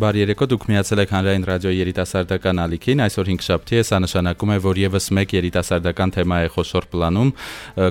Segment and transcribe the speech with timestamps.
[0.00, 4.52] Բարի երեկո, դուք միացել եք Հանրային ռադիոյի երիտասարդական ալիքին։ Այսօր 5 շաբթի է, սա նշանակում
[4.54, 7.32] է, որ եւս մեկ երիտասարդական թեմա է խոշոր պլանում։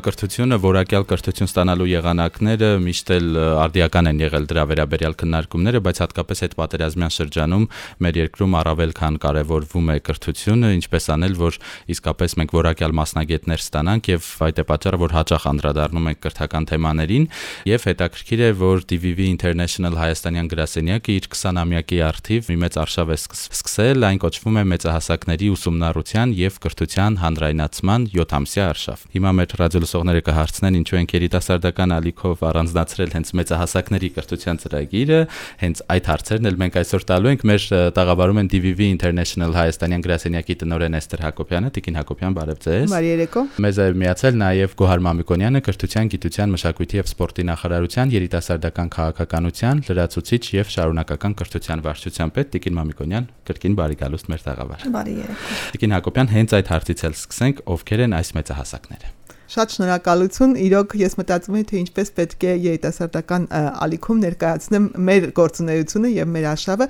[0.08, 3.28] Կրթությունը, որակյալ կրթություն ստանալու եղանակները միշտ էլ
[3.62, 7.68] արդիական են եղել դրա վերաբերյալ քննարկումները, բայց հատկապես այդ պատերազմյան շրջանում
[8.10, 11.60] մեր երկրում առավել քան կարևորվում է կրթությունը, ինչպես անել, որ
[11.94, 17.30] իսկապես մենք որակյալ մասնագետներ ստանանք եւ այդ է պատճառը, որ հաճախ անդրադառնում ենք կրթական թեմաներին
[17.70, 23.18] եւ հետաքրքիր է, որ DVV International Հայաստանյան գրասենյակը իր 20-ամյակի արդիվ մի մեծ արշավ է
[23.20, 30.80] սկսել, այն կոչվում է մեծահասակների ուսումնառության եւ կրթության հանրայնացման 7-ամսյա արշավ։ Հիմա մեր ռադիոլսողները կհարցնեն
[30.80, 35.20] ինչու են երիտասարդական ալիքով առանձնացրել հենց մեծահասակների կրթության ծրագիրը,
[35.60, 37.66] հենց այդ հարցերն էլ մենք այսօր տալու ենք մեր
[38.00, 43.44] տաղավարում են DVV International Հայաստանյան գրասենյակի տնօրեն Էստեր Հակոբյանը, Տիկին Հակոբյան, բարև ձեզ։ Բարի երեկո։
[43.60, 50.44] Մեզ է միացել նաև Գոհար Մամիկոնյանը, կրթության, գիտության, մշակույթի եւ սպորտի նախարարության երիտասարդական քաղաքականության լրացուցիչ
[50.60, 55.96] եւ շարունակական կրթության վարչության պետ Տիկին Մամիկոնյան, կրկին բարի գալուստ մեր տաղավար։ Բարի երեկո։ Տիկին
[56.00, 59.19] Հակոբյան, հենց այդ հարցից էլ սկսենք, ովքեր են այս մեծահասակները։
[59.50, 63.46] Շատ շնորհակալություն։ Իրոք ես մտածում եմ, թե ինչպես պետք է երիտասարդական
[63.82, 66.88] ալիքում ներկայացնեմ մեր գործունեությունը եւ մեր արշավը։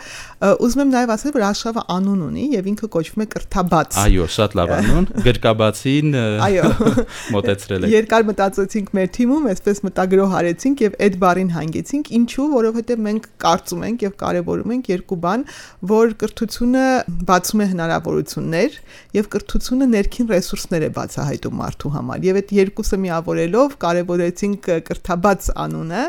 [0.60, 4.58] Ուզում եմ նաեւ ասել, որ արշավը անուն ունի եւ ինքը կոչվում է կրթաբաց։ Այո, շատ
[4.60, 6.66] լավ անուն։ Գրկաբացին Այո,
[7.38, 13.04] մոտեցրել եք։ Երկար մտածեցինք մեր թիմում, այսպես մտագրող արեցինք եւ այդ բառին հանգեցինք։ Ինչու, որովհետեւ
[13.08, 15.46] մենք կարծում ենք եւ կարեւորում ենք երկու բան,
[15.90, 16.86] որ կրթությունը
[17.30, 18.78] բացում է հնարավորություններ
[19.20, 25.50] եւ կրթությունը ներքին ռեսուրսներ է բացահայտում մարդու համար։ Եվ այդ այդ երկուսը միավորելով կարևորեցինք կրթաբաց
[25.64, 26.04] անունը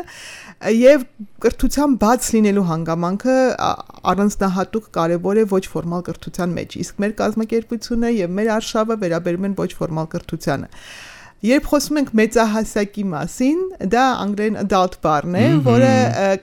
[0.77, 1.05] եւ
[1.45, 3.35] կրթության բաց լինելու հանգամանքը
[4.11, 9.57] առանձնահատուկ կարևոր է ոչ ֆորմալ կրթության մեջ իսկ մեր կազմակերպությունը եւ մեր արշավը վերաբերում են
[9.61, 10.69] ոչ ֆորմալ կրթությանը
[11.41, 15.93] Երբ խոսում ենք մեծահասակի մասին, դա անգլերեն adult բառն է, որը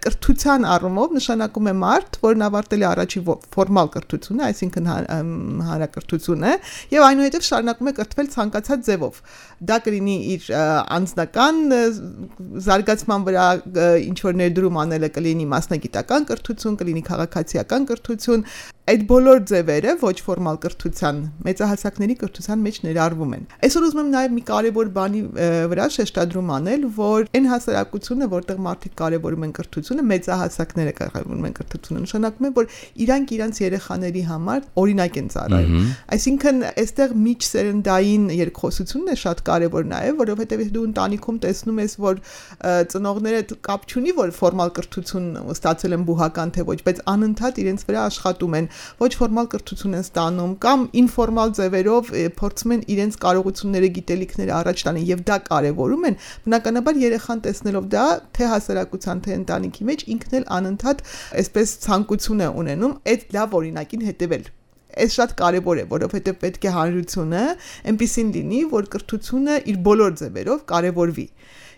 [0.03, 3.23] կրթության առումով նշանակում է մարդ, որն ավարտել է առաջի
[3.55, 4.91] ֆորմալ կրթությունը, այսինքն
[5.69, 6.55] հանրակրթությունը,
[6.97, 9.21] եւ այնուհետեւ շարունակում է կրթվել ցանկացած ձևով։
[9.71, 10.51] Դա կլինի իր
[10.99, 11.63] անձնական
[12.67, 13.47] զարգացման վրա
[14.03, 18.45] ինչ որ ներդրում անելը կլինի մասնագիտական կրթություն, կլինի քաղաքացիական կրթություն,
[18.89, 24.33] այդ բոլոր ձևերը ոչ ֆորմալ կրթության մեծահասակների կրթության մեջ ներառվում են։ Այսօր ուզում եմ նաև
[24.39, 25.21] մի կարևոր բանի
[25.73, 32.03] վրա շեշտադրում անել, որ այն հասարակությունը, որտեղ մարդիկ կարևորում են կրթությունը, մեծահասակները կարևորում են կրթությունը,
[32.09, 32.71] նշանակում է, որ
[33.05, 40.19] իրանք իրանք երեխաների համար օրինակ են ծառայում։ Այսինքն, այստեղ միջսերնդային երկխոսությունն է շատ կարևոր նաև,
[40.23, 42.23] որովհետև դու ընտանիքում տեսնում ես, որ
[42.89, 45.29] ծնողները կապ չունի, որ ֆորմալ կրթություն
[45.59, 48.69] ստացել են բուհական թե ոչ, բայց անընդհատ իրենց վրա աշխատում են,
[49.03, 55.09] ոչ ֆորմալ կրթություն են ստանում կամ ինֆորմալ ձևերով փորձում են իրենց կարողությունները, գիտելիքները առաջ տանեն
[55.09, 56.19] եւ դա կարեւորում են,
[56.49, 58.07] բնականաբար երեխան տեսնելով դա,
[58.39, 61.03] թե հասարակության, թե ընտանիքի մեջ ինքն էլ անընդհատ
[61.43, 64.49] այսպես ցանկություն է ունենում այդ լավ օրինակին հետևել
[64.99, 67.43] Այս շատ կարևոր է, որովհետև պետք է հանրությունը
[67.91, 71.27] այնպեսին լինի, որ կրթությունը իր բոլոր ձևերով կարևորվի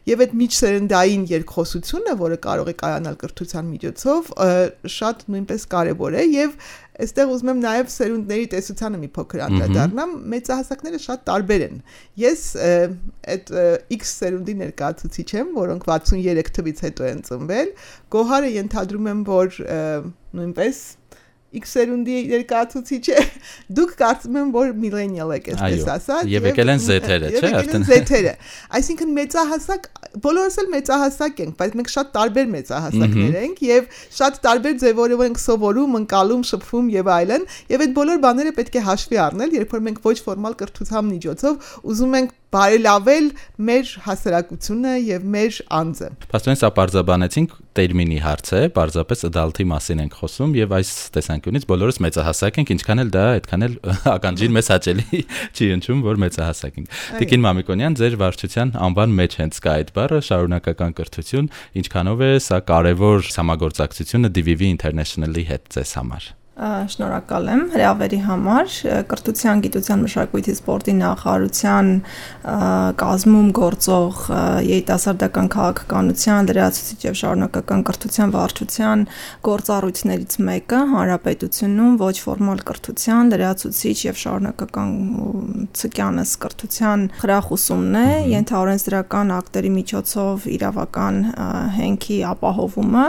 [0.09, 4.31] եւ այդ միջսերնդային երկխոսությունը, որը կարող է կայանալ կրթության միջոցով,
[5.00, 6.55] շատ նույնպես կարեւոր է եւ
[7.00, 11.78] Այստեղ ուզում եմ նաև սերունդների տեսությանը մի փոքր անդրադառնամ։ Մեծահասակները շատ տարբեր են։
[12.21, 12.43] Ես
[13.34, 13.53] այդ
[13.97, 17.72] X սերունդի ներկայացուցիչ եմ, որոնք 63 թվից հետո են ծնվել։
[18.16, 19.60] Գոհարը ենթադրում եմ, որ
[20.41, 20.83] նույնպես
[21.50, 23.22] X սերունդի ներկայացուցիչ է։
[23.75, 28.34] Դուք կարծում եմ, որ միլենիալ եք, այսպես ասած։ Եվ եկել են Z-երը, չէ՞, արդեն։ Z-երը։
[28.78, 29.89] Այսինքն մեծահասակ,
[30.27, 35.43] բոլորս էլ մեծահասակ ենք, բայց մենք շատ տարբեր մեծահասակներ ենք եւ շատ տարբեր ձևերով ենք
[35.43, 39.84] սովորում, ընկալում, շփվում եւ այլն, եւ այդ բոլոր բաները պետք է հաշվի առնել, երբ որ
[39.91, 43.27] մենք ոչ ֆորմալ կրթության միջոցով ուզում ենք բարելավել
[43.71, 50.16] մեր հասարակությունը եւ մեր անձը։ Պաստորեն սա բարձաբանեցինք տերմինի հարց է, պարզապես adult-ի մասին ենք
[50.19, 53.77] խոսում եւ այս տեսանկյունից բոլորս մեծահասակ ենք, ինչքան էլ դա այդքան էլ
[54.16, 55.22] ականջին մեզ հաճելի
[55.54, 60.21] չի ընչում, որ մեծահասակ ենք։ Տիկին Մամիկոնյան, ձեր վարչության անվան մեջ հենց կա այդ բառը
[60.30, 61.53] շարունակական կրթություն,
[61.84, 66.30] ինչքանով է սա կարևոր համագործակցությունը DVV International-ի հետ ձեզ համար։
[66.60, 68.72] Շնորհակալ եմ հրավերի համար։
[69.09, 71.89] Կրթության, գիտության, մշակույթի, սպորտի նախարարության
[73.01, 74.18] կազմում գործող
[74.66, 79.04] երիտասարդական քաղաքականության, լրացուցիչ եւ շարունակական կրթության վարչության
[79.48, 84.92] գործառույթներից մեկը հանրապետությունում ոչ ֆորմալ կրթության, լրացուցիչ եւ շարունակական
[85.80, 91.21] ցկյանս կրթության խրախուսումն է, ենթաօրենսդրական ակտերի միջոցով իրավական
[91.80, 93.09] հենքի ապահովումը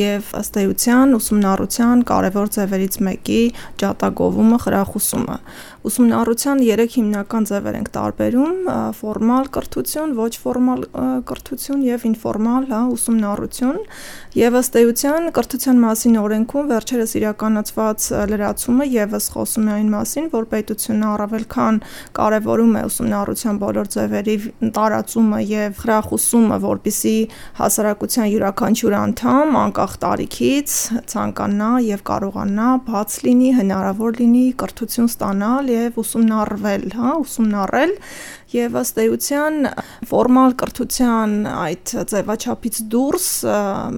[0.00, 3.38] եւ ըստ էության ուսումնառության կարևոր ձևերի կրթություններից մեկի
[3.80, 5.36] ջատագովումը, խրախուսումը։
[5.86, 8.54] Ուսումնառության 3 հիմնական ձևեր ենք տարբերում՝
[8.98, 10.80] ֆորմալ կրթություն, ոչ ֆորմալ
[11.30, 13.78] կրթություն եւ ինֆորմալ, հա, ուսումնառություն։
[14.36, 20.48] Եվ ըստ էության կրթության մասին օրենքում վերջերս իրականացված լրացումը եւս խոսում է այն մասին, որ
[20.56, 21.78] պետությունը առավել քան
[22.18, 24.36] կարևորում է ուսումնառության բոլոր ձևերի
[24.76, 27.14] տարածումը եւ խրախուսումը, որբիսի
[27.62, 30.76] հասարակության յուրաքանչյուր անդամ անկախ տարիքից
[31.14, 37.94] ցանկանա եւ կարողանա բաց լինի, հնարավոր լինի կրթություն ստանալ եւ ուսումնառվել, հա, ուսումնառել
[38.54, 39.56] եւ ըստ էության
[40.06, 43.26] ֆորմալ կրթության այդ ձևաչափից դուրս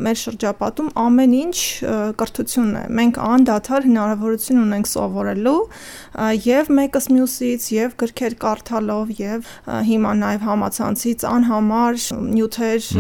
[0.07, 1.59] մեր շրջապատում ամեն ինչ
[2.23, 5.57] կրթություն է։ Մենք անդադար հնարավորություն ունենք սովորելու
[6.49, 9.53] եւ մեկս մյուսից եւ գրքեր կարդալով եւ
[9.93, 12.03] հիմա նաեւ համացանցից անհամար
[12.33, 12.91] նյութեր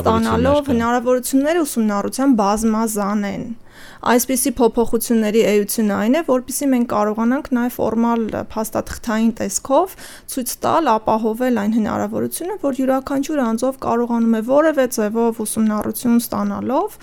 [0.00, 3.50] ստանալով հնարավորությունները ուսումնառության բազմազան են
[4.00, 8.22] այսպիսի փոփոխությունների էությունը այն է, որpիսի մենք կարողանանք նաև ֆորմալ
[8.54, 9.96] փաստաթղթային տեսքով
[10.32, 16.98] ցույց տալ, ապահովել այն հնարավորությունը, որ յուրաքանչյուր անձով կարողանում է որևէ ձևով ուսումնառություն ստանալով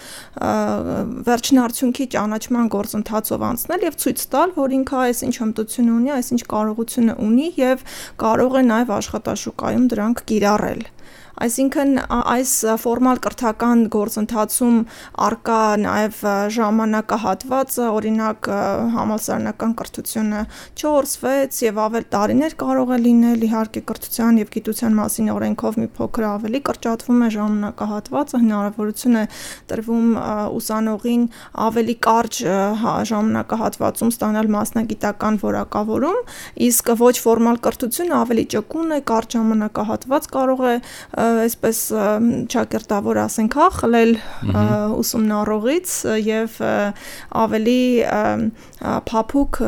[1.29, 7.50] վերջնարդյունքի ճանաչման գործընթացով անցնել եւ ցույց տալ, որ ինքը այսինչ հմտություն ունի, այսինչ կարողություն ունի
[7.61, 7.88] եւ
[8.25, 10.85] կարող է նաև աշխատաշուկայում դրանք կիրառել։
[11.38, 12.51] Այսինքն այս
[12.81, 14.78] ֆորմալ կրթական գործընթացում
[15.22, 16.22] արկա նաև
[16.56, 18.50] ժամանակահատվածը, օրինակ
[18.95, 20.42] համալսարանական կրթությունը
[20.81, 26.25] 4-6 եւ ավել տարիներ կարող է լինել, իհարկե կրթության եւ գիտության մասին օրենքով մի փոքր
[26.31, 29.24] ավելի կրճատվում է ժամանակահատվածը, հնարավորություն է
[29.69, 30.10] տրվում
[30.57, 31.30] ուսանողին
[31.68, 32.42] ավելի կարճ
[32.81, 36.19] հա, ժամանակահատվածում ստանալ մասնագիտական որակավորում,
[36.72, 40.75] իսկ ոչ ֆորմալ կրթությունը ավելի ճկուն է, կարճ ժամանակահատված կարող է
[41.44, 41.79] այսպես
[42.53, 44.13] ճակերտավոր ասենք, հա, խլել
[44.97, 45.94] ուսումնառողից
[46.24, 46.57] եւ
[47.44, 47.81] ավելի
[48.77, 49.59] փափուկ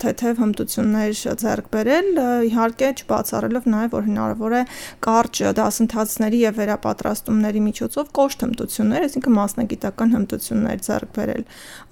[0.00, 2.10] թեթև հմտություններ ձեռք բերել,
[2.46, 4.62] իհարկե չբացառելով նաեւ որ հնարավոր է
[5.06, 11.42] կարճ դասընթացների եւ վերապատրաստումների միջոցով կոշտ հմտություններ, այսինքն մասնագիտական հմտություններ ձեռք բերել։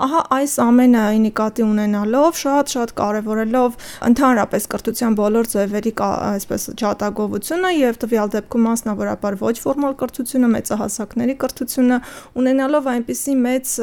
[0.06, 8.32] Ահա այս ամենը նկատի ունենալով շատ-շատ կարևորելով ընդհանրապես կրթության բոլոր ձևերի այսպես ճատագովությունը եւ տվյալ
[8.36, 11.98] դեպքում մասնավորաբար ոչ ֆորմալ կրթությունը, մեծահասակների կրթությունը,
[12.38, 13.74] ունենալով այնպիսի մեծ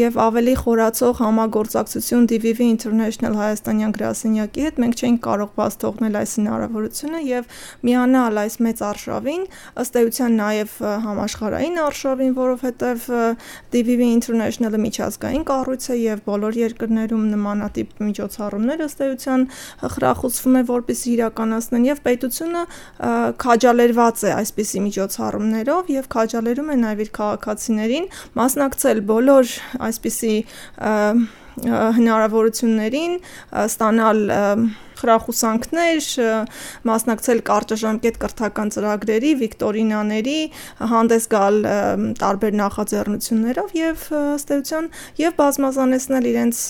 [0.00, 1.22] եւ ավելի խորացող
[1.60, 8.40] համագործակցություն DVV International Հայաստանյան գրասենյակի հետ, մենք չենք կարող բաց թողնել այս հնարավորությունը եւ միանալ
[8.40, 9.42] այս մեծ արշավին,
[9.82, 10.72] ըստ էության նաեւ
[11.04, 13.04] համաշխարհային արշավին, որովհետեւ
[13.76, 19.46] DVV International-ը միջազգային կառույց է եւ բոլոր երկրներում նմանատիպ միջոցառումներ ըստ էության
[20.00, 22.64] խրախուսվում է որպես իրականացնեն եւ պետությունը
[23.44, 28.10] քաջալերված է այսպիսի միջոցառումներով եւ քաջալերում է նաեւ իր քաղաքացիներին
[28.40, 29.54] մասնակցել բոլոր
[29.90, 30.34] այսպիսի
[31.66, 33.16] հնարավորություններին
[33.64, 34.22] ստանալ
[35.00, 36.08] խրախուսանքներ,
[36.90, 40.38] մասնակցել կարճաժամկետ կրթական ծրագրերի, վիկտորինաների,
[40.90, 41.60] հանդես գալ
[42.20, 44.88] տարբեր նախաձեռնություններով եւ ըստ էության
[45.20, 46.62] եւ բազմազանեցնել իրենց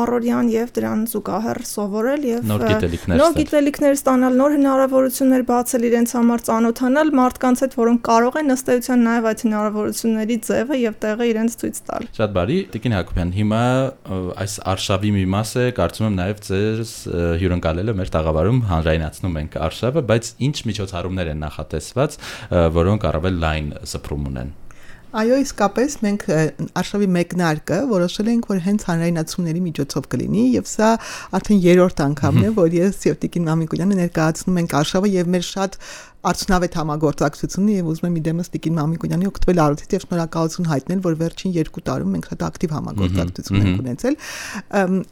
[0.00, 6.14] առօրյան եւ դրան զուգահեռ սովորել եւ նոր գիտելիքներ նոր գիտելիքներ ստանալ, նոր հնարավորություններ բացել իրենց
[6.18, 11.28] համար ծանոթանալ մարդկանց հետ, որոնք կարող են ըստ էության նաեւ այդ հնարավորությունների ձևը եւ տեղը
[11.34, 13.62] իրենց ցույց տալ։ Շատ բարի, Տիկին Հակոբյան, հիմա
[14.44, 16.82] այս արշավի մի մաս է, կարծում եմ նաեւ ձեր
[17.44, 22.18] հյուր հյուրընկալելը մեր տաղավարում հանրայնացնում ենք արշավը, բայց ինչ միջոցառումներ են նախատեսված,
[22.74, 24.52] որոնք առավել լայն սփռում ունեն։
[25.14, 26.22] Այո, իսկապես մենք
[26.74, 30.88] արշավի մեկնարկը որոշել ենք, որ հենց հանրայնացումների միջոցով կլինի եւ սա
[31.38, 35.78] արդեն երրորդ անգամն է, որ ես եւ Տիկին Մամիկունյանը ներկայացնում ենք արշավը եւ մեր շատ
[36.24, 41.52] արդյունավետ համագործակցությունն եւ ուզում եմ իդեմս Տիկին Մամիկունյանի օգտվել առիթից եւ շնորհակալություն հայտնել, որ վերջին
[41.54, 44.16] 2 տարում մենք շատ ակտիվ համագործակցություն ենք ունեցել։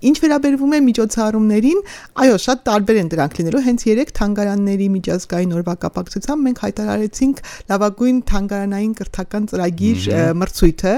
[0.09, 1.83] Ինչ վերաբերվում է միջոցառումներին,
[2.23, 7.42] այո, շատ տարբեր են դրանք լինելու, հենց 3 թանգարանների միջազգային օրվա կապակցությամբ մենք հայտարարեցինք
[7.73, 10.09] լավագույն թանգարանային կրթական ծրագիր
[10.42, 10.95] մրցույթը։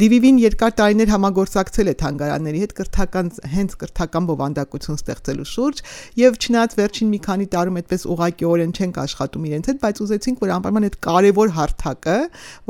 [0.00, 5.82] DVV-ին երկար տարիներ համագործակցել է թանգարանների հետ կրթական հենց կրթական բովանդակություն ստեղծելու շուրջ
[6.20, 10.52] եւ չնայած վերջին մի քանի տարում այդպես ուղղակիորեն չենք աշխատում իրենց հետ, բայց ուզեցինք, որ
[10.56, 12.16] անպայման այդ կարևոր հարթակը,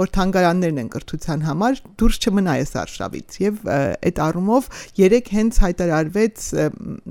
[0.00, 4.68] որ թանգարաններն են կրթության համար, դուրս չմնա այս արշավից եւ այդ առումով
[5.00, 6.46] երեք հենց հայտարարվեց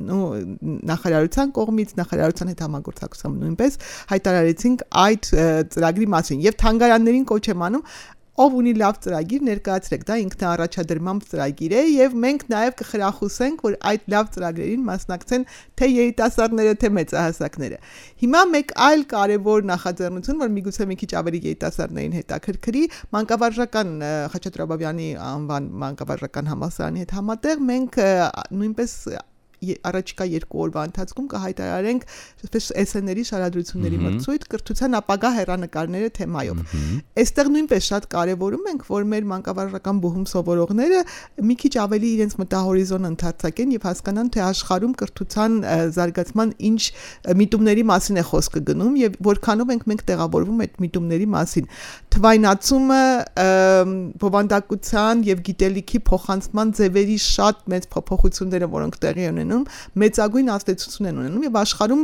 [0.09, 0.19] նո
[0.89, 3.79] նախարարության կողմից նախարարության հետ համագործակցությամբ նույնպես
[4.13, 5.29] հայտարարեցինք այդ
[5.75, 7.85] ծրագրի մասին եւ թանգարաններին կոչ եմ անում
[8.39, 14.05] ով ունի լավ ծրագիր ներկայացրեք, դա ինքնաառաջադրման ծրագիր է եւ մենք նաեւ կխրախուսենք, որ այդ
[14.13, 15.46] լավ ծրագրերին մասնակցեն
[15.79, 17.79] թե երիտասարդները, թե մեծահասակները։
[18.24, 22.84] Հիմա մեկ այլ կարևոր նախաձեռնություն, որ միգուցե մի քիչ ավելի երիտասարդներին հետաքրքրի,
[23.19, 23.91] մանկավարժական
[24.36, 28.00] Խաչատրաբաբյանի անվան մանկավարժական համալսարանի հետ համատեղ մենք
[28.60, 28.96] նույնպես
[29.60, 32.06] առաջիկա երկու օրվա ընթացքում կհայտարարենք
[32.39, 36.62] այսպես SN-ների շարադրությունների մրցույթ կրթության ապագա հերանեկարները թեմայով։
[37.20, 41.01] Այստեղ նույնպես շատ կարևորում ենք, որ մեր մանկավարժական բուհում սովորողները
[41.50, 45.60] մի քիչ ավելի իրենց մտահորիզոնը ընդարձակեն եւ հասկանան, թե աշխարհում կրթության
[46.00, 46.82] զարգացման ինչ
[47.39, 51.70] միտումների մասին է խոսքը գնում եւ որքանով ենք մենք տեղավորվում այդ միտումների մասին։
[52.16, 53.01] Թվայնացումը
[54.24, 59.65] բովանդակության եւ գիտելիքի փոխանցման ձևերի շատ մեծ փոփոխությունները, որոնք տեղի ունեն ունենում,
[60.00, 62.03] մեծագույն ազդեցություն են ունենում եւ աշխարհում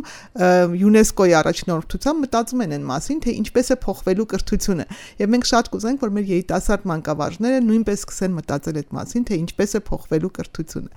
[0.75, 4.86] ՅՈՒՆԵՍԿՕ-ի առաջնորդությամբ մտածում են այն մասին, թե ինչպես է փոխվելու կրթությունը։
[5.22, 9.75] Եվ մենք շատ կուզենք, որ մեր երիտասարդ մանկավարժները նույնպես սկսեն մտածել այդ մասին, թե ինչպես
[9.75, 10.90] է փոխվելու կրթությունը։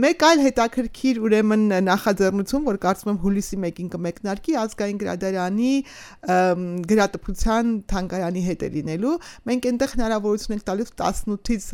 [0.00, 5.72] Մեկ այլ հետաքրքիր ուրեմն նախաձեռնություն, որ կարծում եմ հուլիսի 1-ին կմեկնարկի ազգային գրադարանի
[6.90, 9.14] գրատպության թանգարանի հետ է լինելու։
[9.50, 11.66] Մենք այնտեղ հնարավորություն ենք տալիս 18-ից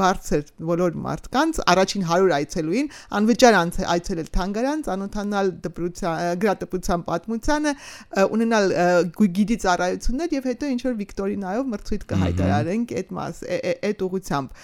[0.00, 2.89] բարձր բոլոր մարդկանց առաջին 100 այցելուին
[3.20, 3.58] անվճար
[3.94, 7.72] այցելել թանգարան, ծանոթանալ դպրության գրատպության պատմությանը,
[8.36, 8.66] ունենալ
[9.20, 13.42] գիդի ծառայություններ եւ հետո ինչ որ Վիկտորինայով մրցույթ կհայտարարենք այդ մաս
[13.90, 14.54] այդ ուղությամբ։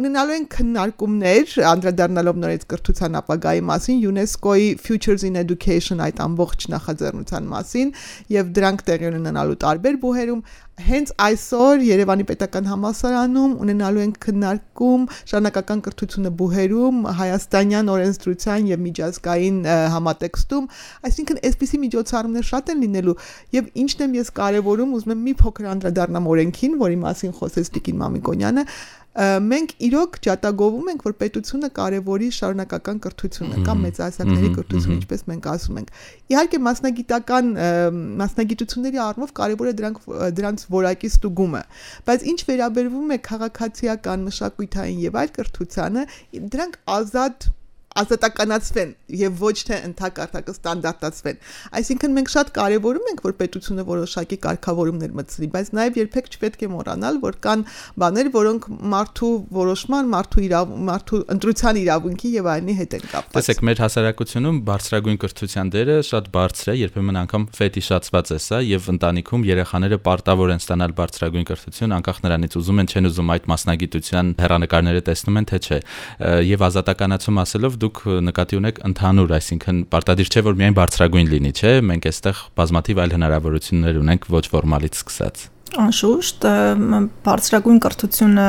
[0.00, 7.50] Ունենալու են քննարկումներ անդրադառնալով նորից կրթության ապագայի մասին ՅՈՒՆԵՍԿՕ-ի Futures in Education այդ ամբողջ նախաձեռնության
[7.56, 7.92] մասին
[8.36, 10.44] եւ դրանք տեղի ունենալու տարբեր բուհերում
[10.76, 19.56] հենց այսօր Երևանի Պետական Համալսարանում ունենալու են քննարկում շարունակական կրթությունը բուհերում հայաստանյան օրենսդրության եւ միջազգային
[19.94, 20.68] համատեքստում,
[21.08, 23.16] այսինքն այսպիսի միջոցառումներ շատ են լինելու
[23.56, 28.00] եւ ինչն եմ ես կարեւորում, ուզում եմ մի փոքր անդրադառնամ օրենքին, որի մասին խոսեց Տիկին
[28.04, 28.66] Մամիկոնյանը,
[29.16, 35.80] մենք իրոք ջատագովում ենք, որ պետությունը կարևորի շարունակական կրթությունը կամ մեծահասակների կրթությունը, ինչպես մենք ասում
[35.80, 35.92] ենք։
[36.36, 37.50] Իհարկե մասնագիտական
[38.20, 40.00] մասնագիտությունների առումով կարևոր է դրանք
[40.36, 41.62] դրանց որակի ստուգումը,
[42.10, 46.06] բայց ինչ վերաբերվում է քաղաքացիական, մշակութային եւ այլ կրթությանը,
[46.56, 47.48] դրանք ազատ
[48.02, 51.40] ազատականացվեն եւ ոչ թե ընդհակառակը ստանդարտացվեն։
[51.80, 56.70] Այսինքն մենք շատ կարեւորում ենք, որ պետությունը որոշակի կարգավորումներ մտցնի, բայց նաեւ երբեք չպետք է
[56.76, 57.64] մոռանալ, որ կան
[58.02, 63.62] բաներ, որոնք մարդու որոշման, մարդու իրավ, մարդու ընտրության իրավունքի եւ այլնի հետ են կապված։ Տեսեք,
[63.66, 69.46] մեր հասարակությունում բարձրագույն կրթության դերը շատ բարձր է, երբեմն անգամ ֆետիշացված է սա եւ ընտանիքում
[69.46, 75.02] երեխաները պարտավոր են ստանալ բարձրագույն կրթություն, անկախ նրանից ուզում են չեն ուզում այդ մասնագիտության հերանեկարները
[75.06, 75.78] տեսնում են թե չէ։
[76.46, 81.74] Եվ ազատականացում ասելով դուք նկատի ունեք ընդհանուր, այսինքն պարտադիր չէ որ միայն բարձրագույն լինի, չէ՞։
[81.90, 85.44] Մենք այստեղ բազմաթիվ այլ հնարավորություններ ունենք ոչ ֆորմալից սկսած։
[85.76, 86.44] Անշուշտ
[87.26, 88.46] բարձրագույն կրթությունը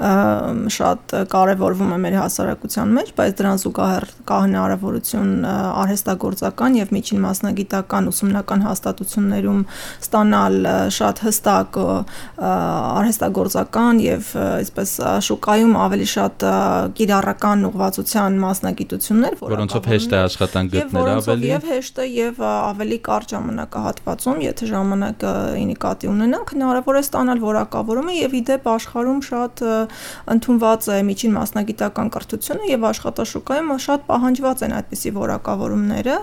[0.00, 8.08] շատ կարևորվում է մեր հասարակության մեջ, բայց դրան զուգահեռ կա հնարավորություն արհեստագործական եւ միջին մասնագիտական
[8.08, 9.60] ուսումնական հաստատություններում
[10.00, 10.56] ստանալ
[10.96, 11.78] շատ հստակ
[12.40, 14.94] արհեստագործական եւ այսպես
[15.28, 16.46] շուկայում ավելի շատ
[16.96, 23.36] կիրառական ուղղվածության մասնագիտություններ, որոնցով հեշտ է աշխատանք գտնել ավելի եւ հեշտ է եւ ավելի կարճ
[23.36, 25.34] ժամանակահատվածում, եթե ժամանակը
[25.70, 29.64] նկատի ունենանք, հնարավոր է ստանալ որակավորումը եւ իդեպ աշխարհում շատ
[30.34, 36.16] ընդունված է միջին մասնագիտական կրթությունը եւ աշխատաշուկայում շատ պահանջված են այդպիսի որակավորումները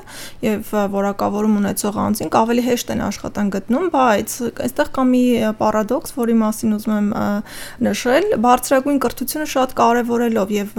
[0.47, 4.35] եւ որակավորում ունեցող անձինք ավելի հեշտ են աշխատան գտնում, բայց
[4.67, 5.23] այստեղ կա մի
[5.61, 7.09] պարադոքս, որի մասին ուզում եմ
[7.87, 10.73] նշել, բարձրագույն կրթությունը շատ կարևորելով եւ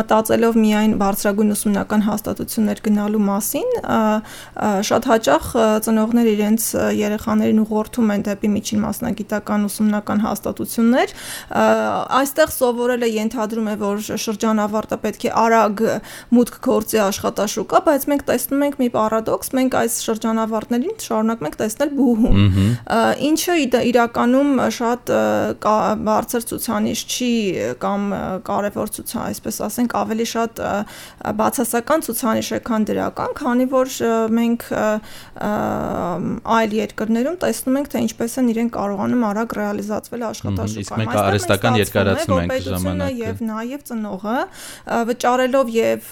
[0.00, 3.70] մտածելով միայն բարձրագույն ուսումնական հաստատություններ գնալու մասին,
[4.90, 5.50] շատ հաճախ
[5.86, 11.14] ծնողներ իրենց երեխաներին ուղղորդում են դեպի միջին մասնագիտական ուսումնական հաստատություններ
[12.16, 15.82] այստեղ սովորելը ենթադրում է, որ շրջանավարտը պետք է արագ
[16.36, 21.92] մուտք գործի աշխատաշուկա, բայց մենք տեսնում ենք մի պարադոքս, մենք այս շրջանավարտներին շարունակում ենք տեսնել
[21.96, 22.36] բուհում։
[23.26, 23.56] Ինչը
[23.90, 25.12] իրականում շատ
[26.06, 27.32] բարձր ցուցանիշ չի
[27.82, 28.06] կամ
[28.46, 30.62] կարևոր ցուցան, այսպես ասենք, ավելի շատ
[31.40, 33.94] բացասական ցուցանիշ է, քան դրական, քանի որ
[34.36, 34.68] մենք
[36.56, 41.78] այլ երկրներում տեսնում ենք, թե ինչպես են իրեն կարողանում արագ ռեալիզացվել աշխատաշուկայում։ Իսկ մենք արհեստական
[41.96, 44.36] ներկայացնում ենք ժամանակը եւ նաեւ ծնողը
[45.10, 46.10] վճարելով եւ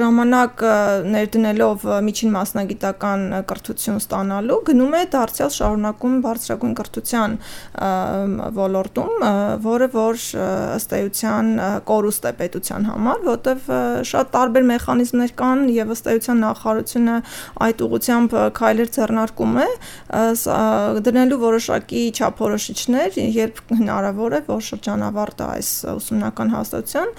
[0.00, 0.64] ժամանակ
[1.12, 7.36] ներդնելով միջին մասնագիտական կրթություն ստանալու գնում է դարձյալ շարունակում բարձրագույն կրթության
[8.58, 9.26] ոլորտում,
[9.66, 10.22] որը որ
[10.78, 11.50] ըստ էության
[11.88, 13.70] կորուստ է պետության համար, որտեվ
[14.12, 17.16] շատ տարբեր մեխանիզմներ կան եւ ըստ էության նախարարությունը
[17.66, 19.68] այդ ուղությամբ քայլեր ձեռնարկում է
[21.08, 27.12] դնելու որոշակի չափորոշիչներ, երբ հնարավոր է, որ շրջանավարտը այս ուսումնական հաստատության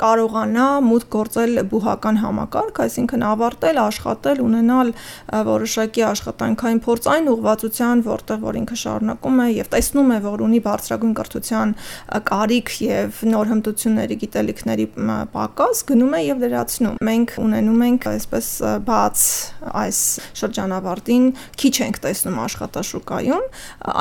[0.00, 4.92] կարողանա մուտք գործել բուհական համակարգ, այսինքն ավարտել, աշխատել, ունենալ
[5.50, 10.60] որոշակի աշխատանքային փորձ այն ուղղվածության, որտեղ որ ինքը շարունակում է եւ տեսնում է, որ ունի
[10.66, 11.74] բարձրագույն կրթության
[12.30, 14.86] կարիք եւ նոր հմտությունների, գիտելիքների
[15.36, 18.50] պակաս, գնում է եւ լրացնում։ Մենք ունենում ենք այսպես
[18.86, 19.24] բաց
[19.82, 20.00] այս
[20.40, 21.26] շրջանավարտին
[21.60, 23.44] քիչ ենք տեսնում աշխատաշուկայում։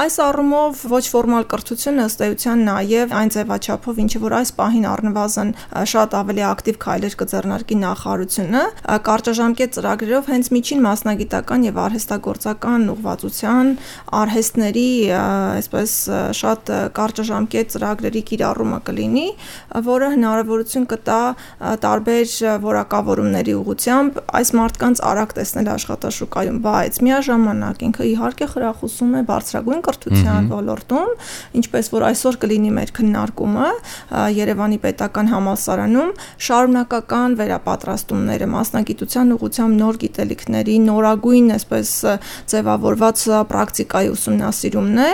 [0.05, 5.51] Այս առումով ոչ ֆորմալ կրթությունը ըստ էության նաև այն ձևաչափով, ինչը որ այս պահին առնվազն
[5.91, 8.63] շատ ավելի ակտիվ քայլեր կձեռնարկի նախարարությունը,
[9.09, 13.71] կարճաժամկետ ծրագրերով հենց միջին մասնագիտական եւ արհեստագործական ուղղվածության
[14.19, 15.95] արհեստների այսպես
[16.39, 19.25] շատ կարճաժամկետ ծրագրերի կիրառումը կլինի,
[19.89, 21.21] որը հնարավորություն կտա
[21.85, 29.83] տարբեր որակավորումների ուղղությամբ այս մարդկանց արագ տեսնել աշխատաշուկայում, բայց միաժամանակ ինքը իհարկե խրախուսում է բարձրագույն
[29.85, 31.11] կրթության ոլորտում,
[31.61, 33.69] ինչպես որ այսօր կլինի մեր քննարկումը
[34.35, 36.11] Երևանի պետական համալսարանում
[36.45, 41.91] շարունակական վերապատրաստումները մասնագիտության ուղղությամբ նոր գիտելիքների նորագույն այսպես
[42.51, 45.09] ձևավորված պրակտիկայի ուսումնասիրումն է,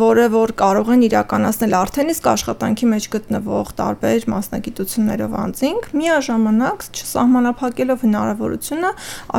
[0.00, 8.04] որը որ կարող են իրականացնել արդեն իսկ աշխատանքի մեջ գտնվող տարբեր մասնագիտություններով անձինք, միաժամանակ չսահմանափակելով
[8.06, 8.90] հնարավորությունը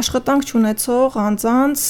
[0.02, 1.86] աշխատանք չունեցող անձանց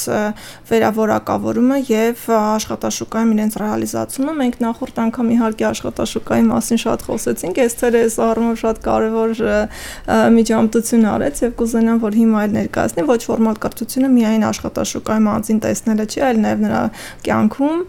[0.71, 8.01] վերավորակավորումը եւ աշխատաշուկայում իրենց ռեալիզացումը մենք նախորդ անգամ իհարկե աշխատաշուկայի մասին շատ խոսեցինք այս թերը
[8.07, 9.33] այս առումով շատ կարեւոր
[10.37, 16.05] միջամտություն արեց եւ կուզենամ որ հիմա այլ ներկայացնի ոչ ֆորմալ կրթությունը միայն աշխատաշուկայում անձին տեսնելը
[16.07, 16.81] չի այլ նաեւ նրա
[17.27, 17.81] կյանքում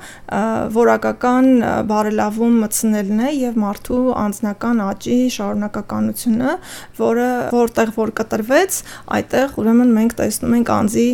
[0.78, 1.48] որակական
[1.88, 6.54] բարելավում մտցնելն է եւ մարդու անձնական աճի շարունակականությունը
[6.98, 8.80] որը որտեղ որ կտրվեց
[9.18, 11.06] այդտեղ ուրեմն մենք տեսնում ենք անձի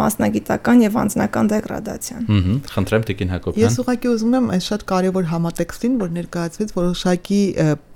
[0.00, 5.28] մասնագիտական եւ անձնական դեգրադացիան։ Ահա, խնդրեմ Տիկին Հակոբյան։ Ես ուղղակի ուզում եմ այս շատ կարևոր
[5.80, 7.40] համատեքստին, որ ներկայացվեց որոշակի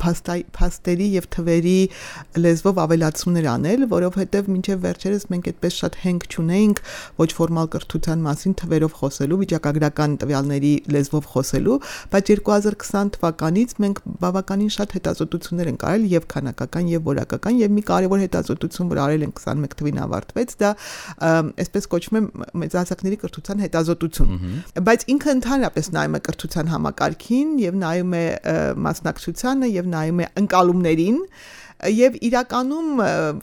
[0.01, 1.79] փաստերի եւ թվերի
[2.41, 6.83] լեզվով ավելացումներ անել, որովհետեւ մինչեւ վերջերս մենք այդպես շատ հենք չունեինք
[7.21, 11.79] ոչ ֆորմալ կրթության մասին թվերով խոսելու, վիճակագրական տվյալների լեզվով խոսելու,
[12.15, 17.83] բայց 2020 թվականից մենք բավականին շատ հետազոտություններ ենք արել եւ քանակական եւ որակական եւ մի
[17.91, 20.71] կարևոր հետազոտություն, որ արել են 21 թվին ավարտվեց, դա
[21.65, 22.23] այսպես կոչվում է
[22.65, 24.35] մեծահասակների կրթության հետազոտություն։
[24.85, 28.25] Բայց ինքը ընդհանրապես նայում է կրթության համակարգին եւ նայում է
[28.87, 31.21] մասնակցությանը եւ նայում է ընկալումներին
[31.91, 33.01] եւ իրականում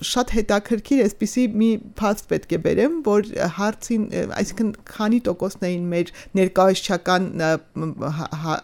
[0.07, 4.05] շատ հետաքրքիր էսպիսի մի փաստ պետք է բերեմ, որ հարցին,
[4.39, 7.27] այսինքն քանի տոկոսն էին մեր ներկայացչական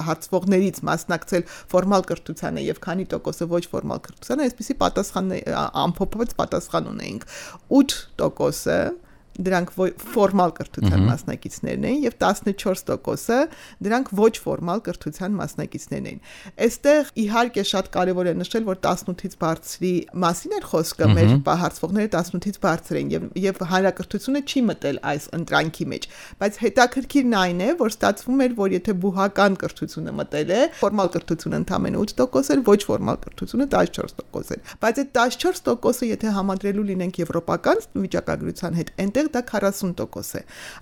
[0.08, 5.36] հարցվողներից մասնակցել ֆորմալ կրթությանը եւ քանի տոկոսը ոչ ֆորմալ կրթությանը, այսպիսի պատասխան
[5.84, 7.28] ամփոփված պատասխան ունեինք.
[7.82, 8.80] 8%-ը
[9.38, 9.74] դրանք
[10.16, 13.40] ֆորմալ կրթության մասնակիցներն էին եւ 14%-ը
[13.88, 16.22] դրանք ոչ ֆորմալ կրթության մասնակիցներն էին։
[16.68, 19.94] Այստեղ իհարկե շատ կարեւոր է նշել, որ 18-ից բարձրի
[20.26, 21.34] մասին էր խոսքը, մեր
[21.68, 26.08] հարցվողները 18-ից բարձր են եւ եւ հանրակրթությունը չի մտել այս ընտրանքի մեջ,
[26.42, 31.60] բայց հետաքրքիրն այն է, որ ստացվում էր, որ եթե բուհական կրթությունը մտել է, ֆորմալ կրթությունը
[31.62, 37.84] ընդամենը 8% էր, ոչ ֆորմալ կրթությունը 14% էր։ Բայց այդ 14%-ը եթե համադրելու լինենք եվրոպական
[38.08, 40.42] վիճակագրության հետ, այնտեղ այստեղ դա 40% է։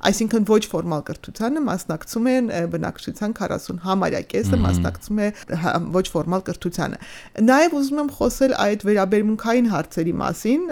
[0.09, 5.29] Այսինքն ոչ ֆորմալ կրթությանը մասնակցում են բնակչության 40 համարյա կեսը մասնակցում է
[5.63, 6.99] հա, ոչ ֆորմալ կրթությանը։
[7.45, 10.67] Նաև ուզում եմ խոսել այդ վերաբերմունքային հարցերի մասին։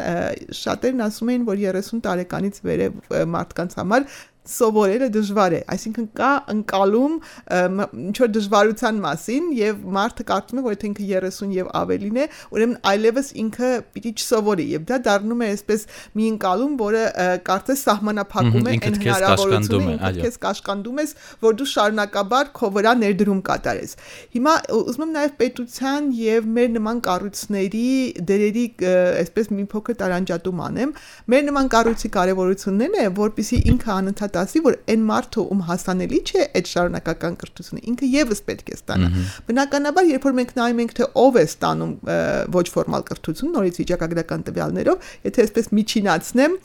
[0.64, 3.02] Շատերն ասում են, որ 30 տարեկանից վերև
[3.34, 4.08] մարդկանց համար
[4.44, 7.14] սովորելը դժվար է, այսինքն կա ընկալում
[8.04, 12.26] ինչ որ դժվարության մասին եւ մարդը կարծում է, որ եթե ինքը 30 եւ ավելին է,
[12.54, 15.86] ուրեմն այլևս ինքը պիտի չսովորի եւ դա դառնում է այսպես
[16.20, 17.04] մի ընկալում, որը
[17.48, 23.42] կարծես սահմանափակում է այն հնարավորությունը, ինքը քեզ կաշկանդում ես, որ դու շարունակաբար քո վրա ներդրում
[23.48, 23.96] կատարես։
[24.34, 27.88] Հիմա ուզում եմ նաեւ պետության եւ մեր նման կառույցների
[28.34, 28.66] դերերի
[29.24, 30.94] այսպես մի փոքր տարանջատում անեմ։
[31.34, 36.46] Մեր նման կառույցի կարեւորությունն է, որpիսի ինքը անընդհատ ասի, որ այն մարդը ում հասանելի չէ
[36.60, 39.12] այդ շարունակական կրթությունը, ինքը եւս պետք է ստանա։
[39.50, 41.94] Բնականաբար, երբ որ մենք նայում ենք թե ով է ստանում
[42.58, 46.60] ոչ ֆորմալ կրթություն, նորից վիճակագրական տվյալներով, եթե այսպես միջինացնեմ,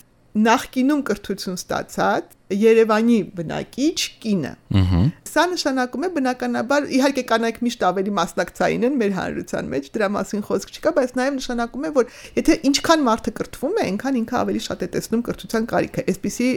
[0.48, 8.12] նախկինում կրթություն ստացած Երևանի բնակիչ կինը։ Ահա։ Սա նշանակում է բնականաբար իհարկե կանայք միշտ ավելի
[8.18, 12.56] մասնակցային են մեր հանրության մեջ, դրա մասին խոսք չկա, բայց նաև նշանակում է, որ եթե
[12.68, 16.48] ինչքան մարդը կրթվում է, այնքան ինքը ավելի շատ է տեսնում կրթության կարիքը։ Այսպիսի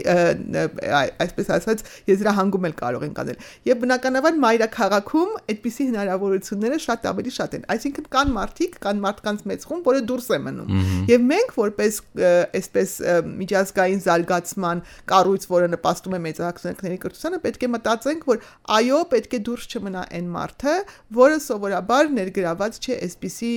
[1.22, 7.56] այսպես ասած եզրահանգում էլ կարող են կանել։ Եվ բնականաբար մայրաքաղաքում այդպիսի հնարավորությունները շատ ավելի շատ
[7.60, 12.00] են։ Այսինքն կան մարդիկ, կան մարդկանց մեծ խումբ, որը դուրս է մնում։ Եվ մենք որպես
[12.62, 12.96] այսպես
[13.42, 18.42] միջազգային զարգացման կառույց, որը նպաստում է մեծահասակների կրթությանը, պետք է մտածենք, որ
[18.78, 20.74] այո, պետք է դուրս չմնա այն մարդը,
[21.18, 23.52] որը սովորաբար ներգրաված չէ այսպիսի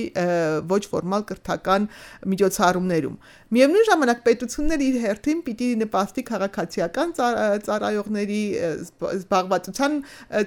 [0.74, 1.88] ոչ ֆորմալ կրթական
[2.34, 7.12] միջոցառումներում։ Միևնույն ժամանակ պետությունները իր հերթին պիտի նպաստի քաղաքացիական
[7.66, 8.40] ծառայողների
[9.06, 9.94] զբաղվածության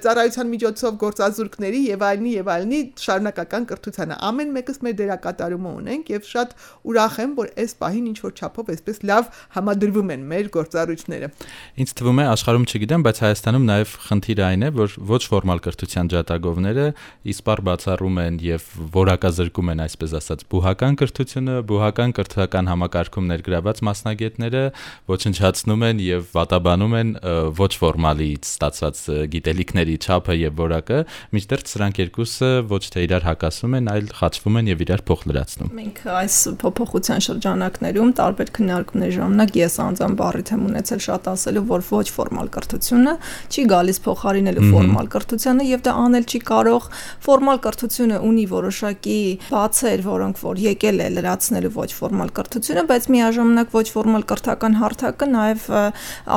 [0.04, 6.28] ծառայության միջոցով գործազուրկների եւ այլնի եւ այլնի շարունակական կրթությանը։ Ամեն մեկս մեր դերակատարումը ունենք եւ
[6.28, 6.54] շատ
[6.92, 11.32] ուրախ եմ, որ այս պահին ինչ որ չափով այսպես լավ համադրվում են մեր գործառույթները։
[11.78, 16.10] Ինչ թվում է աշխարհում չգիտեմ, բայց Հայաստանում նաեւ խնդիր այն է, որ ոչ ֆորմալ կրթության
[16.10, 16.86] ջատագովները
[17.30, 24.64] իսպար բացառում են եւ որակազրկում են, այսպես ասած, բուհական կրթությունը, բուհական կրթական համակարգում ներգրաված մասնագետները
[25.10, 27.12] ոչնչացնում են եւ վատաբանում են
[27.60, 29.02] ոչ ֆորմալից ստացված
[29.34, 30.98] գիտելիքների չափը եւ որակը,
[31.34, 35.72] մինչդեռ սրանք երկուսը ոչ թե իրար հակասում են, այլ խաչվում են եւ իրար փոխ լրացնում։
[35.80, 41.84] Մենք այս փոփոխության շրջանակներում տարբեր քննարկումների ժամանակ ես անձամբ առիթ եմ ունեցել շատ ասելու, որ
[41.90, 43.14] ոչ ֆորմալ կրթությունը
[43.50, 46.88] չի գալիս փոխարինելու ֆորմալ կրթությանը եւ դա անել չի կարող։
[47.26, 49.20] Ֆորմալ կրթությունը ունի որոշակի
[49.50, 55.28] բացեր, որոնք որ եկել է լրացնելու ոչ ֆորմալ կրթությունը, բայց միաժամանակ ոչ ֆորմալ կրթական հարթակը
[55.30, 55.66] նաեւ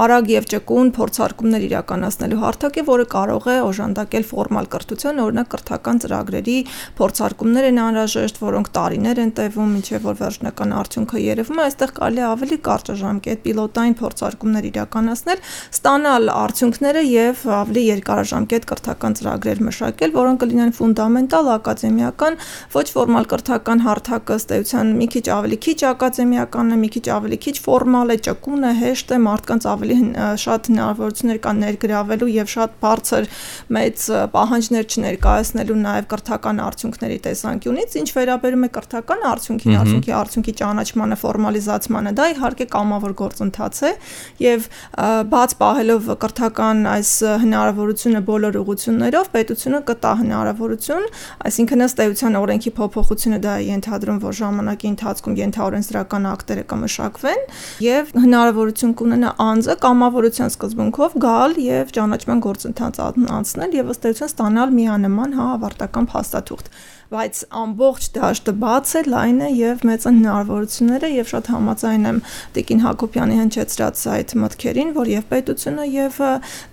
[0.04, 6.02] արագ եւ ճկուն փորձարկումներ իրականացնելու հարթակ է, որը կարող է օժանդակել ֆորմալ կրթության, օրինակ կրթական
[6.04, 6.58] ծրագրերի
[7.00, 12.24] փորձարկումներ են անհրաժեշտ, որոնք տարիներ են տևում, ինչեւ որ վերջնական արդյունքը երևում է, այստեղ կարելի
[12.34, 20.42] ավելի կարճ ժամկետ պիլոտային փորձարկումներ իրականացնել, ստանալ արդյունքները եւ ավելի երկարաժամկետ կրթական ծրագրեր մշակել, որոնք
[20.44, 22.38] կլինեն ֆունդամենտալ ակադեմիական,
[22.74, 27.38] ոչ ֆորմալ կրթական հարթակը ըստ էության մի քիչ ավելի քիչ ակադեմիական է, մի քիչ ավելի
[27.44, 29.98] քիչ ֆորմալ է, ճկուն է, հեշտ է, մարդկանց ավելի
[30.44, 33.30] շատ հնարավորություններ կան ներգրավելու եւ շատ բարձր
[33.78, 41.18] մեծ պահանջներ չներկայացնելու նաեւ կրթական արդյունքների տեսանկյունից, ինչ վերաբերում է կրթական արդյունքին, արդյունքի արդյունքի ճանաչմանը,
[41.24, 43.92] ֆորմալիզացմանը, դա իհարկե կամավոր գործընթաց է
[44.44, 44.68] եւ
[45.04, 47.12] բաց պահելով կրթական այս
[47.44, 51.08] հնարավորությունը բոլոր ուղություններով պետությունը կտա հնարավորություն,
[51.50, 57.46] այսինքն ըստ էության օրենքի փոփոխությունը դա է ենթադրում, որ ժամանակի ընթացքում ենթաօրենսդրական ակտերը կմշակվեն
[57.88, 63.02] եւ հնարավորություն կունենա անձը կամավորության սկզբունքով գալ եւ ճանաչման գործընթաց
[63.44, 66.70] անցնել եւ ըստ էության ստանալ միանման հա ավարտական փաստաթուղթ
[67.14, 72.20] բայց ամբողջ դաշտը բաց է, լայն է եւ մեծ են հնարավորությունները եւ շատ համաձայն եմ
[72.58, 76.18] Տիկին Հակոբյանի հնչեցրած այդ մտքերին, որ եւ պետությունը եւ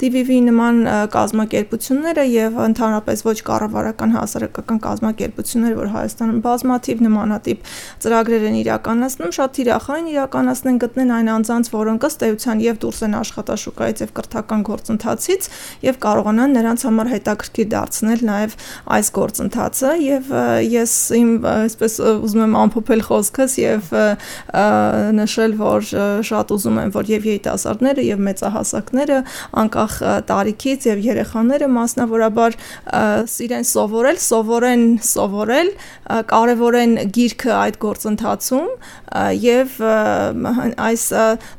[0.00, 0.80] DVV նման
[1.14, 9.54] կազմակերպությունները եւ ընդհանրապես ոչ կառավարական հասարակական կազմակերպությունները, որ Հայաստանում բազմաթիվ նմանատիպ ծրագրեր են իրականացնում, շատ
[9.60, 15.50] թիրախային իրականացնեն գտնեն այն անձանց, որոնք ըստ էության եւ դուրս են աշխատաշուկայից եւ կրթական գործընթացից
[15.84, 18.56] եւ կարողանան նրանց համար հետաքրքիր դարձնել նաեւ
[18.96, 20.29] այս գործընթացը եւ
[20.70, 23.90] ես իմ այսպես ուզում եմ ամփոփել խոսքս եւ
[25.20, 25.88] նշել, որ
[26.30, 29.18] շատ ուզում եմ, որ եւ երիտասարդները եւ մեծահասակները
[29.62, 29.96] անկախ
[30.30, 32.58] տարիքից եւ երեխաները մասնավորաբար
[33.46, 35.72] իրեն սովորել, սովորեն սովորել,
[36.30, 38.68] կարևորեն գիրքը այդ գործընթացում
[39.40, 39.76] եւ
[40.90, 41.04] այս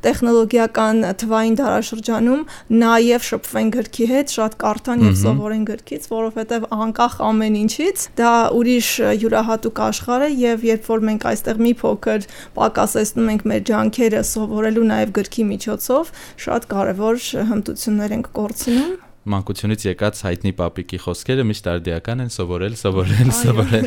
[0.05, 2.43] տեխնոլոգիական թվային դարաշրջանում
[2.81, 8.89] նաեւ շփվեն գրքի հետ, շատ կարդան եւ սովորեն գրքից, որովհետեւ անկախ ամեն ինչից դա ուրիշ
[9.21, 14.89] յուրահատուկ աշխարհ է եւ երբ որ մենք այստեղ մի փոքր պակասեցնում ենք մեր ջանքերը սովորելու
[14.91, 16.11] նաեւ գրքի միջոցով,
[16.47, 18.91] շատ կարեւոր հմտություններ ենք կորցնում
[19.29, 23.85] մանկությունից եկած հայտնի պապիկի խոսքերը միշտ արդիական են սովորել, սովորել, սովորել։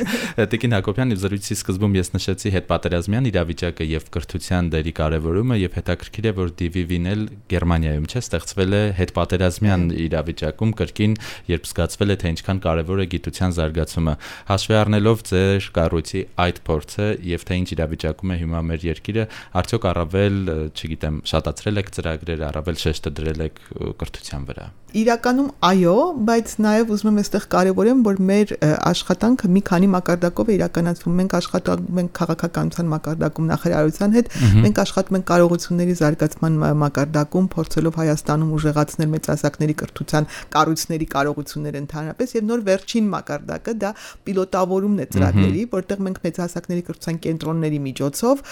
[0.53, 6.33] Տիկին Հակոբյանի զրույցի սկզբում ես նշեցի հետպատերազմյան իրավիճակը եւ կրթության դերի կարեւորումը եւ հետաքրքիր է
[6.39, 11.19] որ DVV-ն էլ Գերմանիայում չէ ստեղծվել է հետպատերազմյան իրավիճակում կրկին
[11.51, 14.15] երբ զգացվել է թե ինչքան կարեւոր է գիտության զարգացումը։
[14.55, 19.27] Հաշվի առնելով ձեր կառույցի այդ փորձը եւ թե ինչ իրավիճակում է հիմա մեր երկիրը,
[19.65, 20.39] արդյոք առավել,
[20.75, 23.63] չգիտեմ, շատացրել եք ծրագրերը, առավել շեշտը դրել եք
[24.05, 25.93] կրթության վրա իրակ իրականում այո,
[26.29, 31.37] բայց նաև ուզում եմ այստեղ կարևորեմ, որ մեր աշխատանքը մի քանի մակարդակով է իրականացվում։ Մենք
[31.39, 34.29] աշխատում ենք քաղաքականության մակարդակում նախարարության հետ,
[34.65, 42.45] մենք աշխատում ենք կարողությունների զարգացման մակարդակում, փորձելով Հայաստանում ուժեղացնել մեծահասակների կրթության կառույցների կարողությունները ընդհանրապես եւ
[42.53, 43.91] նոր վերջին մակարդակը դա
[44.29, 48.45] պիլոտավորումն է ծրագրերի, որտեղ մենք մեծահասակների կրթության կենտրոնների միջոցով,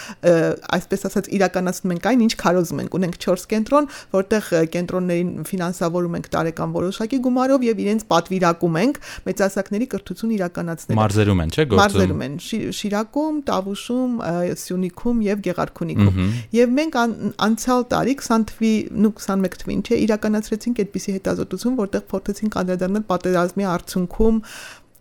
[0.73, 6.31] այսպես ասած, իրականացնում ենք այն, ինչ քարոզում ենք։ Ունենք 4 կենտրոն, որտեղ կենտրոններին ֆինանսավորում ենք
[6.33, 12.23] տարեկան որոշակի գումարով եւ իրենց պատվիրակում ենք մեծահասակների կրթություն իրականացնել։ Մարզերում են, չէ՞, գործում։ Մարզերում
[12.27, 12.37] են,
[12.79, 14.13] Շիրակում, Տավուշում,
[14.63, 16.21] Սյունիքում եւ Գեղարքունիքում։
[16.59, 17.01] Եվ մենք
[17.49, 23.69] անցյալ տարի 20 թվի, նու 21 թվին, չէ, իրականացրեցինք այդպիսի հետազոտություն, որտեղ փորձեցինք անդրադառնալ պատերազմի
[23.73, 24.41] արդյունքում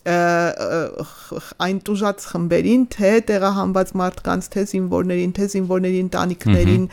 [0.01, 6.87] այն տուժած խմբերին, թե տեղահանված մարդկանց, թե զինվորներին, թե զինվորների ընտանիքներին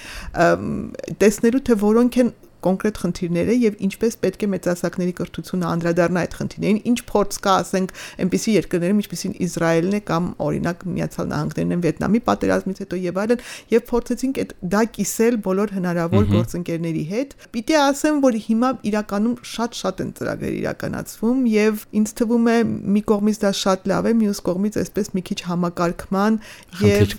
[1.23, 2.33] տեսնելու թե որոնք են
[2.65, 7.93] կոնկրետ խնդիրները եւ ինչպես պետք է մեծահասակների կրթությունը անդրադառնա այդ խնդիրներին, ինչ փորձ կա, ասենք,
[8.19, 13.45] այնպիսի երկրներում, ինչպիսին Իսրայելն է կամ օրինակ Միացյալ Նահանգներն են Վիետնամի պատերազմից հետո եւ այլն,
[13.73, 20.03] եւ փորձեցինք այդ դա կիսել բոլոր հնարավոր գործընկերների հետ։ Պիտի ասեմ, որ հիմա իրականում շատ-շատ
[20.05, 22.57] են ծրագրեր իրականացվում եւ ինձ թվում է
[22.99, 26.39] մի կողմից դա շատ լավ է, մյուս կողմից այսպես մի քիչ համակարգման
[26.83, 27.15] եւ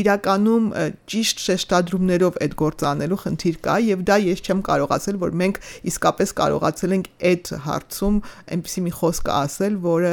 [0.00, 0.66] իրականում
[1.10, 5.34] ճիշտ շեշտադրումներով այդ գործը անելու խնդիր կա եւ դա ես չեմ կարող կարող ասել, որ
[5.40, 8.20] մենք իսկապես կարողացել ենք այդ հարցում
[8.56, 10.12] այնպեսի մի խոսք ասել, որը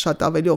[0.00, 0.54] շատ ավելի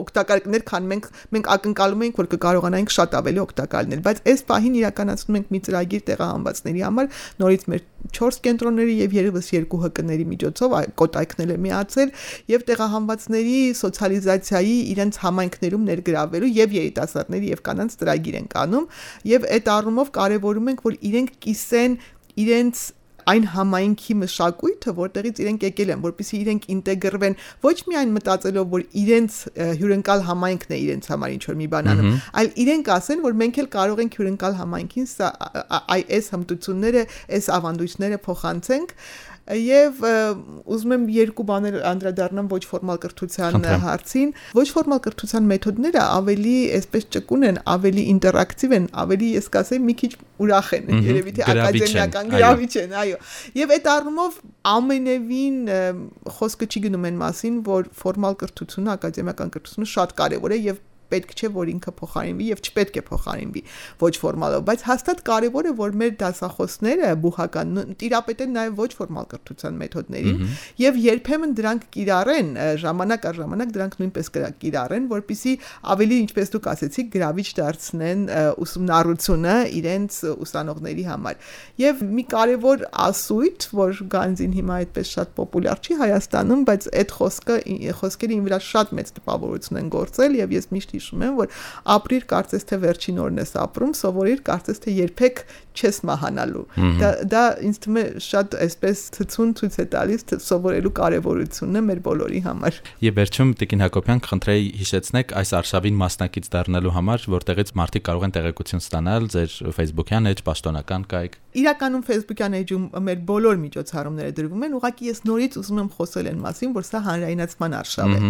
[0.00, 4.44] օգտակար կներ, քան մենք մենք ակնկալում էինք, որ կկարողանայինք շատ ավելի օգտակար լինել, բայց այս
[4.50, 7.10] պահին իրականացնում ենք մի ծրագիր տեղահանվածների համար,
[7.40, 7.86] նորից մեր
[8.16, 12.12] 4 կենտրոնների եւ երևս 2 ՀԿ-ների միջոցով կոտայքնել է միացել
[12.52, 18.88] եւ տեղահանվածների սոցիալիզացիայի իրենց համայնքներում ներգրավելու եւ երիտասարդների եւ կանանց ծրագիր են կանում
[19.34, 22.00] եւ այդ առումով կարեւորում ենք որ իրենք կիսեն
[22.40, 22.86] իրենց
[23.30, 29.38] այն համայնքի մշակույթը, որտեղից իրենք եկել են, որpիսի իրենք ինտեգրվեն ոչ միայն մտածելով, որ իրենց
[29.80, 33.60] հյուրընկալ համայնքն է իրենց համար ինչ որ մի բան անում, այլ իրենք ասեն, որ մենք
[33.60, 35.10] էլ կարող ենք հյուրընկալ համայնքին
[36.00, 37.04] այս հմտությունները,
[37.40, 38.96] այս ավանդույթները փոխանցենք
[39.56, 40.02] եւ
[40.70, 47.06] ուզում եմ երկու բաներ անդրադառնամ ոչ ֆորմալ կրթության հարցին ոչ ֆորմալ կրթության մեթոդները ավելի այսպես
[47.16, 50.12] ճկուն են ավելի ինտերակտիվ են ավելի ես կասեմ մի քիչ
[50.44, 53.18] ուրախ են երևի թե ակադեմիական գրավիչ են այո
[53.60, 54.38] եւ այդ առումով
[54.74, 55.58] ամենևին
[56.38, 61.34] խոսքը չի գնում այն մասին որ ֆորմալ կրթությունը ակադեմիական կրթությունը շատ կարեւոր է եւ պետք
[61.36, 63.62] չէ որ ինքը փոխարինվի եւ չպետք է փոխարինվի
[64.00, 69.78] ոչ ֆորմալով, բայց հաստատ կարեւոր է որ մեր դասախոսները բուհական տիրապետեն նաեւ ոչ ֆորմալ կրթության
[69.80, 70.44] մեթոդներին
[70.80, 75.54] եւ երբեմն դրանք կիրառեն ժամանակ առ ժամանակ դրանք նույնպես կիրառեն, որpիսի
[75.94, 78.24] ավելի ինչպես դուք ասեցիք գրավիչ դարձնեն
[78.64, 85.98] ուսումնառությունը իրենց ուսանողների համար։ Եվ մի կարևոր ասույթ, որ գանձին հիմա այդպես շատ պոպուլյար չի
[86.00, 87.56] Հայաստանում, բայց այդ խոսքը
[88.00, 91.58] խոսքերը ին վրա շատ մեծ տպավորություն են գործել եւ ես միշտ հիշում եմ, որ
[91.96, 95.44] ապրիր կարծես թե վերջին օրն ես ապրում, սովորիր կարծես թե երբեք
[95.80, 96.64] չես մահանալու։
[97.00, 102.40] Դա դա ինձ թվում է շատ այսպես ցցուն ցույց է տալիս սովորելու կարևորությունը մեր բոլորի
[102.46, 108.26] համար։ Եվ վերջում Տիկին Հակոբյան խնդրեի հիշեցնեք այս արշավին մասնակից դառնալու համար, որտեղից մարդիկ կարող
[108.26, 114.64] են տեղեկություն ստանալ ձեր Facebook-յան էջ պաշտոնական կայք։ Իրականում Facebook-յան էջում մեր բոլոր միջոցառումները դրվում
[114.66, 118.20] են, ուղղակի ես նորից ուզում եմ խոսել այն մասին, որ սա հանրայնացման արշավ է։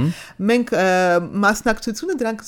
[0.50, 0.72] Մենք
[1.44, 2.44] մասնակցությունը դրանք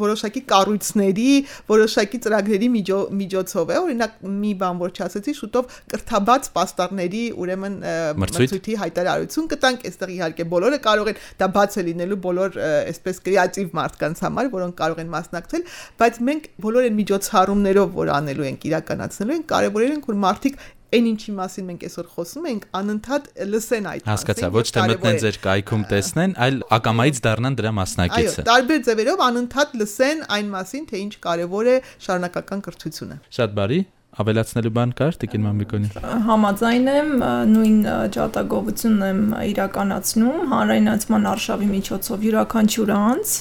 [0.00, 1.30] որոշակի կառույցների,
[1.70, 7.76] որոշակի ծրագրերի միջոցով է, օրինակ մի բան որ չասեցի, շուտով կրթաբաց պաստառների ուրեմն
[8.24, 13.74] մրցույթի հայտարարություն կտանք, այստեղ իհարկե բոլորը կարող են դա բաց է լինելու բոլոր այսպես կրեատիվ
[13.80, 15.66] մարդկանց համար, որոնք կարող են մասնակցել,
[16.04, 20.64] բայց մենք բոլոր այն միջոցառումներով, որ անելու ենք, իրականացնելու ենք, կարևորել ենք որ մարդիկ
[20.94, 25.18] այն ինչի մասին մենք այսօր խոսում ենք, անընդհատ լսեն այդ մասին։ Հասկացա, ոչ թե մտնեն
[25.24, 30.88] ձեր կայքում տեսնեն, այլ ակամայից դառնան դրա մասնակիցը։ Այո, տարբեր ձևերով անընդհատ լսեն այն մասին,
[30.92, 31.76] թե ինչ կարևոր է
[32.06, 33.80] շարունակական կրթությունը։ Շատ բարի
[34.22, 35.88] ավելացնելու բան կար Տիկին Մամիկոնի։
[36.28, 37.10] Համաձայն եմ,
[37.50, 37.78] նույն
[38.14, 43.34] ջատագովությունն եմ իրականացնում հանրայնացման արշավի միջոցով յուրաքանչյուր անձ,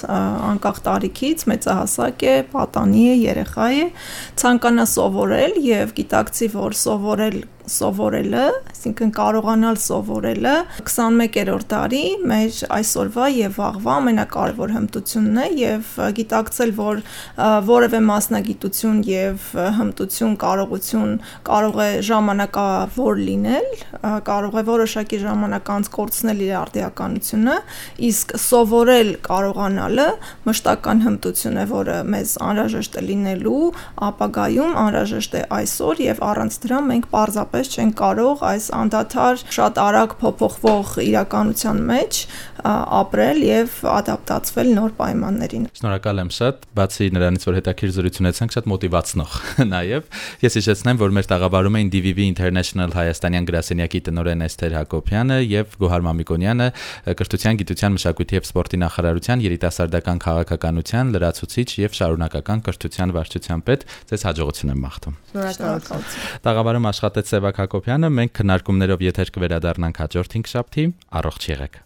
[0.50, 3.88] անկախ տարիքից, մեծահասակ է, պատանի է, երեխա է,
[4.44, 7.38] ցանկանա սովորել եւ գիտակցի, որ սովորել
[7.70, 16.74] սովորելը, այսինքն կարողանալ սովորելը 21-րդ դարի մեր այսօրվա եւ վաղվա ամենակարևոր հմտությունն է եւ գիտակցել,
[16.80, 17.02] որ
[17.70, 19.48] որևէ մասնագիտություն եւ
[19.78, 21.14] հմտություն, կարողություն
[21.48, 23.70] կարող է ժամանակավոր լինել,
[24.28, 27.58] կարող է որոշակի ժամանակ անց կորցնել իր արդիականությունը,
[28.10, 30.08] իսկ սովորել կարողանալը
[30.50, 33.64] մշտական հմտություն է, որը մեզ անհրաժեշտ է լինելու
[34.10, 39.78] ապագայում, անհրաժեշտ է այսօր եւ առանց դրա մենք պարզապես բնականաբար չեն կարող այս անդադար շատ
[39.78, 42.20] արագ փոփոխվող իրականության մեջ
[42.64, 48.70] ապրել եւ ադապտացվել նոր պայմաններին։ Շնորհակալ եմ շատ, բացի նրանից, որ հետաքրիր զրույց ունեցանք, շատ
[48.72, 49.34] մոտիվացնող
[49.74, 50.08] նաեւ։
[50.44, 56.06] Ես հիշեցնեմ, որ մեր տաղավարում էին DVV International Հայաստանյան գրասենյակի տնօրեն Էսթեր Հակոբյանը եւ Գոհար
[56.08, 56.68] Մամիկոնյանը,
[57.20, 64.26] կրթության, գիտության, մշակույթի եւ սպորտի նախարարության երիտասարդական քաղաքականության լրացուցիչ եւ շարունակական կրթության վարչության պետ։ Ձեզ
[64.30, 66.08] հաջողություն եմ մաղթում։ Շնորհակալություն։
[66.48, 70.88] Տաղավարում աշխատեց Սևակ Հակոբյանը, մենք քննարկումներով եթեր կվերադառնանք հաջորդ 5 շաբթի։
[71.20, 71.80] Առողջ եղեք։